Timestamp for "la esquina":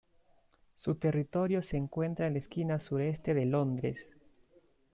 2.33-2.79